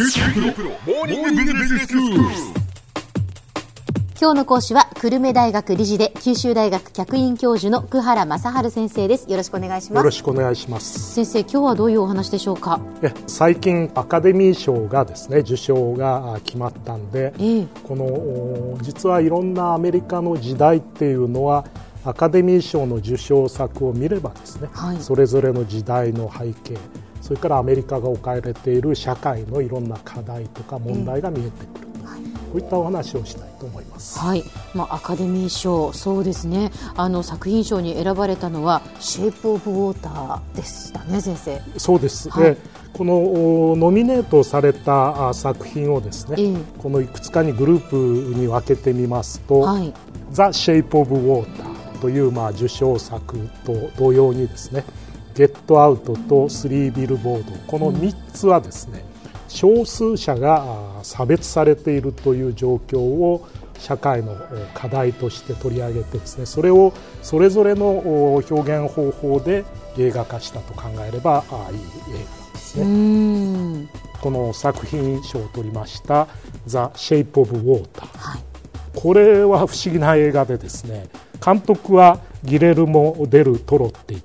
[0.00, 0.06] 今
[4.30, 9.28] 日の講師は久留米大学理事で九州大学客員教授の久原正治先生です。
[9.28, 9.98] よろしくお願いします。
[9.98, 11.14] よろしくお願いします。
[11.16, 12.78] 先生今日はどういうお話でしょうか？
[13.02, 17.66] え最近アカデミー賞がですね受賞が決まったんで、ええ。
[17.82, 21.64] このお実はいろんなアメリカの時代っていうのは
[22.04, 25.00] アカデミー賞の受賞作を見ればですね、はい。
[25.00, 26.78] それぞれの時代の背景
[27.28, 31.88] それからアメリカが置かれている社会のいろんな課題とか問題が見えてくる。
[31.92, 32.06] と、こ
[32.54, 34.18] ういったお話をしたいと思います。
[34.18, 41.60] はい、まあ、アカデミー賞、そうですね、あの作品賞に選ばれたのは、シェイプ・オブ・ウォーターでしたね、先生。
[41.76, 42.44] そうです、はい。
[42.54, 42.56] で
[42.94, 46.56] このおノミネートされたあ作品をですね、ええ。
[46.78, 49.92] このいくつかにグループに分けてみますと、はい、
[50.30, 54.84] ザ・シェイプ・オブ・ウォーターというまあ受賞作と同様にですね、
[55.38, 59.04] ゲット・アウトとスリー・ビルボード、この3つはですね、
[59.46, 60.64] 少数者が
[60.98, 63.46] あ差別されているという状況を
[63.78, 64.36] 社会のお
[64.74, 69.64] 課題として取り上げてですね、それをそれぞれのお表現方法で
[69.96, 72.84] 映画化したと考えればあいい映画なんですね。
[73.84, 73.88] ん、
[74.20, 76.26] この作品賞を取りました
[76.66, 78.40] 「ザ・シェイプ・オブ・ウォーター」はい、
[78.92, 81.08] これは不思議な映画でですね
[81.44, 84.18] 監督はギレルモ・デル・トロって言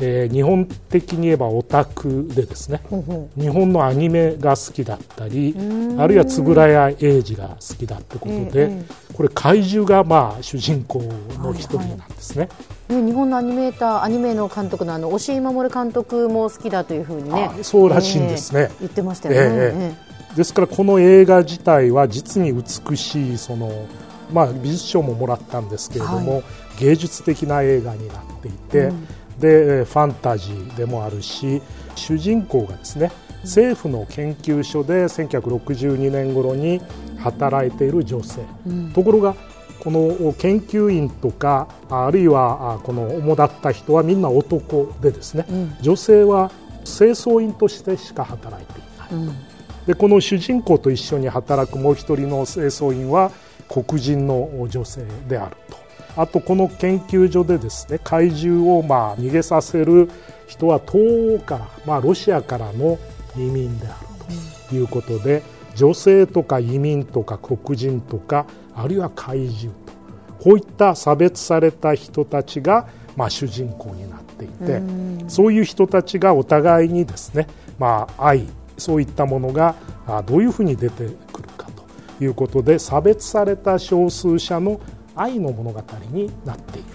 [0.00, 2.80] えー日本的に言えばオタクでですね。
[3.38, 5.54] 日本のアニメが好きだったり
[5.98, 11.00] あるいは円谷英二が好きだってことで、ええこれ怪獣がまあ主人公
[11.38, 12.48] の一人なんですね。
[12.88, 17.50] うね日本のアニメーター、アニメの監督のあの押井守監督も好きだというふうにね。
[17.60, 18.62] あ、そうらしいんですね。
[18.62, 19.56] ええ言ってましたよね。
[19.56, 23.86] ええですからこの映画自体は実に美しいその、
[24.32, 26.42] まあ、美術賞ももらったんですけれども、は
[26.80, 31.60] 芸術的な映画になっていて、でえーファンタジーでもあるし
[31.94, 33.10] 主人公がですね
[33.42, 36.80] 政府の研究所で1962年頃に
[37.18, 38.40] 働いている女性、
[38.94, 39.34] ところが
[39.80, 45.76] この研究員とかあるいはあこの主だった人はみんな男でですね、うん。
[45.82, 46.50] 女性は
[46.84, 49.08] 清掃員としてしか働いていない。
[49.12, 49.36] うん。
[49.86, 53.30] でこの主人公と一緒に働くもう一人の清掃員は
[53.68, 55.76] 黒人の女性であると
[56.16, 60.08] あとこの研究所でですね怪獣をまあ逃げさせる
[60.46, 62.98] 人は東欧から、まあ、ロシアからの
[63.36, 64.06] 移民である
[64.68, 65.42] ということで、
[65.74, 69.92] 女性とか移民とか黒人とかあるいは怪獣と
[70.42, 74.82] こういった差別された人たちが、まあ、主人公になっていて、
[75.28, 77.46] そういう人たちがお互いにですね、
[77.78, 78.46] まあ、愛
[78.76, 79.74] そういったものが
[80.06, 81.68] あどういうふうに出てくるか
[82.18, 84.80] ということで差別された少数者の
[85.16, 86.88] 愛の物語になっている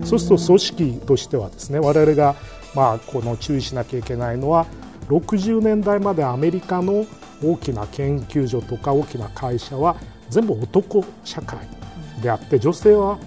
[0.00, 0.06] と。
[0.06, 2.34] そうすると組織としてはですね我々が
[2.74, 4.66] まあこの注意しなきゃいけないのは
[5.08, 7.06] 60年代までアメリカの
[7.42, 9.96] 大きな研究所とか大きな会社は
[10.28, 11.58] 全部男社会
[12.22, 13.18] であって女性は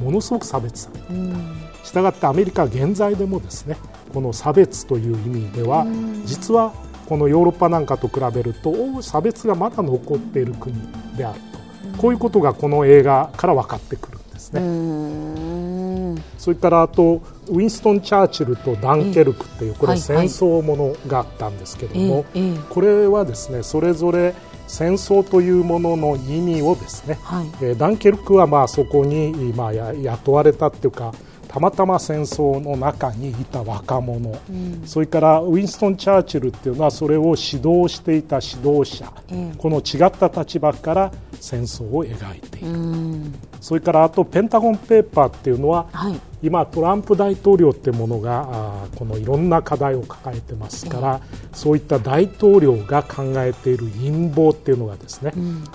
[0.00, 0.82] ものすごく差別。
[0.82, 1.84] されていた。
[1.84, 3.76] したがってアメリカは現在でもですね
[4.12, 5.86] この差別という意味では
[6.24, 6.72] 実は
[7.08, 10.74] このヨーロッパなんかと比べるとお差別がまだ残っている国
[11.16, 11.40] である。
[11.40, 11.49] と
[11.98, 14.60] こういうことがこの映画から分かってくるんですね。
[14.60, 16.22] うん。
[16.38, 22.24] それからあとウィンストン・チャーチルとダンケルクっていうこれ戦争ものがあったんですけども
[22.70, 24.34] これはですねそれぞれ
[24.66, 27.46] 戦争というものの意味をですねはい。
[27.60, 31.12] えーダンケルクはまあそこにまあや雇われたっていうか
[31.50, 34.38] たまたま戦争の中にいた若者、
[34.86, 39.54] それからウィンストン・チャーチルっていうのはそれを指導していた指導者、ええ。
[39.58, 43.34] この違った立場から戦争を描いている、うん。
[43.60, 46.20] それからあとペンタゴン・ペーパーっていうのは、はい。
[46.40, 51.20] 今トランプ大統領ってものがこのいろんな課題を抱えてますから、
[51.52, 55.32] そういった大統領が考えている陰謀っていうのがですね、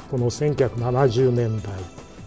[0.09, 1.73] この1970年代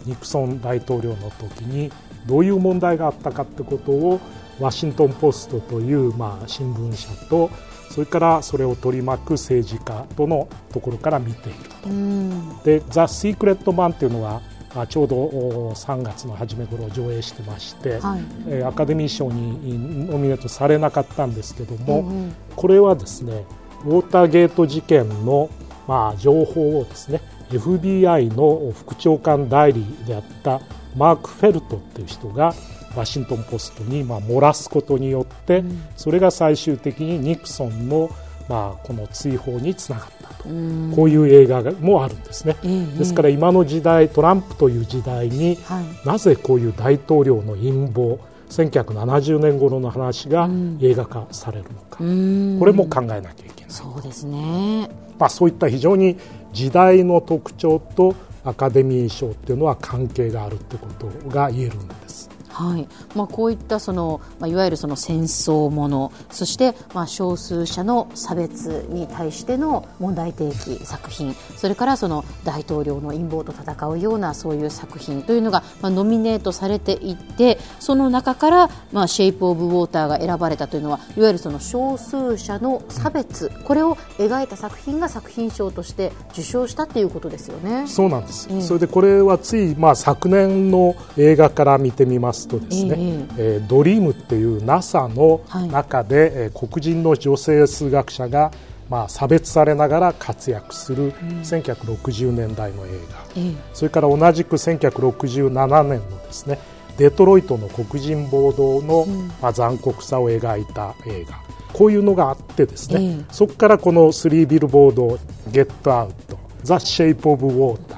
[0.05, 1.91] ニクソン大統領の時に
[2.27, 4.21] どういう問題があったかってことを
[4.61, 7.51] ワシントン・ポストというまあ新聞社と
[7.91, 11.89] それからそれを取り巻く政治家とのところから見ていると。
[11.89, 12.59] うん。
[12.65, 14.41] で「ザ・シークレット・マン」っていうのが
[14.75, 18.21] あちょうどお3月の初め頃上映してまして、はい。
[18.49, 22.35] えーアカデミー賞にノミネートされなかったんですけども、うんうん。
[22.55, 23.45] これはですね
[23.85, 25.51] ウォーターゲート事件の、
[25.87, 27.21] まあ、情報をですね
[27.51, 30.61] FBI の副長官代理であった
[30.97, 32.55] マーク・フェルトっていう人が
[32.97, 35.65] ワシントン・ポストにまあ漏らすことによって、
[35.97, 38.11] それが最終的にニクソンの
[38.49, 40.93] まあこの追放につながったと、うん。
[40.95, 42.57] こういう映画がもあるんですね。
[42.65, 46.07] ええですから今の時代トランプという時代にはい。
[46.07, 48.19] なぜこういう大統領の陰謀
[48.49, 50.49] 1970年頃の話が
[50.81, 52.57] 映画化されるのか、うん。
[52.59, 54.89] これも考えなきゃいけない、そうですね。
[55.19, 56.17] まあ、そういった非常に
[56.53, 58.15] 時代の特徴と
[58.49, 62.31] アカデミー賞っていうのは関係があるってことが言えるんです。
[62.59, 62.89] はい。
[63.15, 87.87] まあ、こういったその、まあ、いわゆるその戦争ものそしてまあ少数者の差別に対しての問題提起作品それからその大統領の陰謀と戦うようなそういう作品というのが、まあ、ノミネートされていってその中から、まあ、シェイプ・オブ・ウォーターが選ばれたというのはいわゆるその少数者の差別これを描いた作品が作品賞として受賞したということですよね。
[87.87, 92.97] そうなんです、ええそれでこれはつい、まあ、昨年の映画から見てみますとですね、
[93.39, 93.63] ええ。
[93.63, 95.69] ードリームっていう NASA のはい。
[95.69, 98.51] 中で、えー黒人の女性数学者が、
[98.91, 101.13] まあ、差別されながら活躍する
[101.45, 102.97] 1960年代の映画、
[103.37, 103.53] ええ。
[103.75, 106.59] それから同じく1967年のですね
[106.97, 109.07] デトロイトの黒人暴動の、
[109.41, 111.39] まあ、残酷さを描いた映画。
[111.73, 113.25] こういうのがあってですね、ええ。
[113.31, 115.19] そこからこのスリービルボード、
[115.53, 117.98] ゲットアウト、ザ・シェイプ・オブ・ウォーター、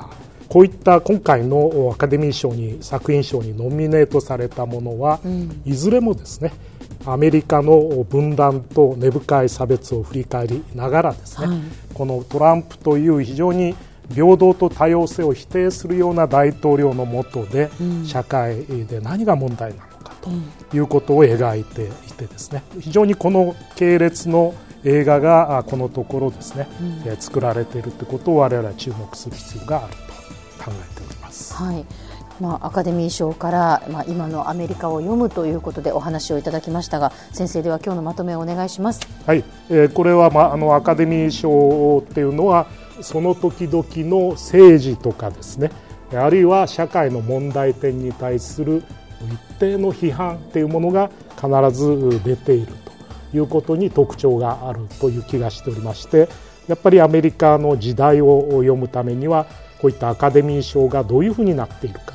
[0.50, 5.20] こういった今回のアカデミー賞に作品賞にノミネートされたものは、
[5.64, 6.52] いずれもですね
[7.06, 11.58] アメリカの分断と根深い差別を振り返りながらですね、はい。
[11.94, 13.76] このトランプという非常に
[14.12, 17.70] 平等と多様性を否定するような大統領の下で、
[18.04, 20.30] 社会で何が問題なのかと
[20.76, 26.66] いうことを描いていてですね非常にこの系列の映画があこのところですね、
[27.06, 30.09] えー作られているということを我々は注目する必要があると
[30.62, 31.54] 考えております。
[31.54, 31.84] はい
[32.40, 39.00] まあ、アカデミー賞から、まあ、今のアメリカを読むということでお話をいただきましたが先生では今日のまとめをお願いします。
[39.26, 42.66] はい、えーこれは、まあ、あのアカデミー賞っていうのは
[43.02, 45.70] その時々の政治とかですね
[46.12, 48.82] あるいは社会の問題点に対する
[49.52, 52.72] 一定の批判っていうものが必ず出ている
[53.30, 56.28] ということに特徴があるという気がしておりまして
[56.68, 59.46] やっぱりアメリカの時代を読むためには
[59.80, 62.14] こういったアカデミー賞がどういうふうになっているか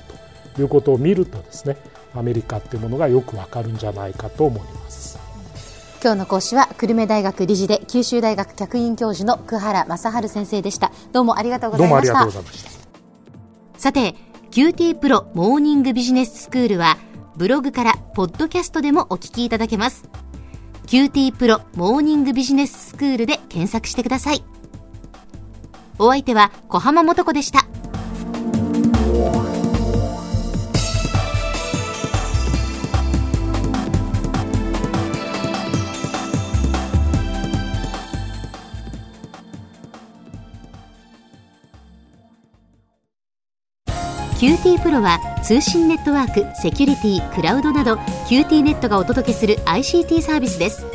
[0.56, 1.78] ということを見るとですね
[2.14, 5.20] アメリカっていうものがよくわかるんじゃないかと思います。
[6.02, 13.80] 今日の講師は久留米大学理事で九州大学客員教授の久原正治先生でしたどうもありがとうございましたどうもありがとうございました。
[13.80, 14.14] さて
[14.52, 16.98] QT プロモーニングビジネススクールは
[17.36, 20.08] ブログからポッドキャストでもお聞きいただけます
[20.86, 24.44] QT プロモーニングビジネススクールで検索してください
[25.98, 27.66] お相手は小浜もとこでした。
[44.38, 47.96] QT プロは通信ネットワーク、セキュリティ、クラウドなど
[48.28, 50.95] QT ネットがお届けする ICT サービスです。